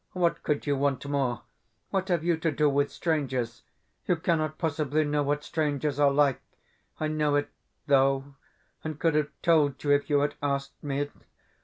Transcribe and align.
What 0.13 0.41
could 0.41 0.65
you 0.65 0.75
want 0.75 1.05
more? 1.07 1.43
What 1.91 2.07
have 2.07 2.23
you 2.23 2.35
to 2.35 2.51
do 2.51 2.67
with 2.67 2.91
strangers? 2.91 3.61
You 4.07 4.15
cannot 4.15 4.57
possibly 4.57 5.03
know 5.03 5.21
what 5.21 5.43
strangers 5.43 5.99
are 5.99 6.09
like. 6.09 6.41
I 6.99 7.07
know 7.07 7.35
it, 7.35 7.51
though, 7.85 8.33
and 8.83 8.97
could 8.99 9.13
have 9.13 9.29
told 9.43 9.83
you 9.83 9.91
if 9.91 10.09
you 10.09 10.21
had 10.21 10.33
asked 10.41 10.81
me. 10.83 11.07